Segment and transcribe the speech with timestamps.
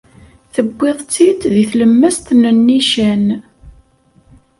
[0.53, 3.25] Tewwiḍ-tt-id di tlemmast n nnican.